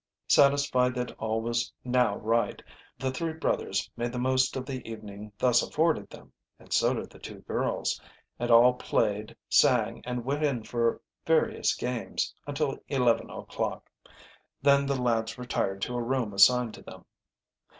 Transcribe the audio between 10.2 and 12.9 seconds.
went in for various games until